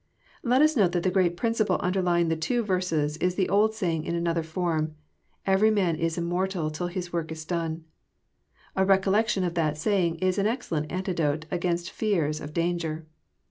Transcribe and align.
Let 0.41 0.63
Qs 0.63 0.75
note 0.75 0.93
that 0.93 1.03
the 1.03 1.11
great 1.11 1.37
principle 1.37 1.77
underlying 1.77 2.29
the 2.29 2.35
two 2.35 2.63
verses 2.63 3.17
is 3.17 3.35
the 3.35 3.47
old 3.49 3.75
saying 3.75 4.03
in 4.03 4.15
another 4.15 4.41
form," 4.41 4.95
Every 5.45 5.69
man 5.69 5.95
is 5.95 6.17
immortal 6.17 6.71
till 6.71 6.87
his 6.87 7.13
work 7.13 7.31
is 7.31 7.45
done." 7.45 7.83
A 8.75 8.83
recollection 8.83 9.43
of 9.43 9.53
that 9.53 9.77
saying 9.77 10.15
is 10.15 10.39
an 10.39 10.47
excellent 10.47 10.91
antidote 10.91 11.45
against 11.51 11.91
fears 11.91 12.41
of 12.41 12.51
danger. 12.51 13.05